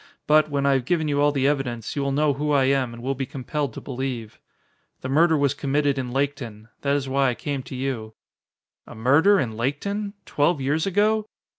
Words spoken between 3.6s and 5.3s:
to believe. The